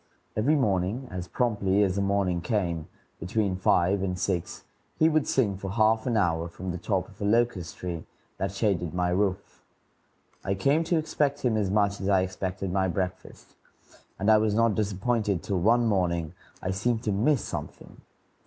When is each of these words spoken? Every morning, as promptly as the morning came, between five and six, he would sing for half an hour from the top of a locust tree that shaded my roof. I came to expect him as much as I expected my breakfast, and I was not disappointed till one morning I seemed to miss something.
Every 0.35 0.55
morning, 0.55 1.07
as 1.11 1.27
promptly 1.27 1.83
as 1.83 1.93
the 1.95 2.01
morning 2.01 2.41
came, 2.41 2.87
between 3.19 3.55
five 3.55 4.01
and 4.01 4.17
six, 4.17 4.63
he 4.97 5.07
would 5.07 5.27
sing 5.27 5.57
for 5.57 5.69
half 5.73 6.07
an 6.07 6.17
hour 6.17 6.47
from 6.47 6.71
the 6.71 6.79
top 6.79 7.07
of 7.07 7.21
a 7.21 7.23
locust 7.23 7.77
tree 7.77 8.07
that 8.39 8.51
shaded 8.51 8.95
my 8.95 9.09
roof. 9.09 9.63
I 10.43 10.55
came 10.55 10.83
to 10.85 10.97
expect 10.97 11.41
him 11.41 11.55
as 11.55 11.69
much 11.69 12.01
as 12.01 12.09
I 12.09 12.21
expected 12.21 12.71
my 12.71 12.87
breakfast, 12.87 13.53
and 14.17 14.31
I 14.31 14.39
was 14.39 14.55
not 14.55 14.73
disappointed 14.73 15.43
till 15.43 15.59
one 15.59 15.85
morning 15.85 16.33
I 16.63 16.71
seemed 16.71 17.03
to 17.03 17.11
miss 17.11 17.43
something. 17.45 18.01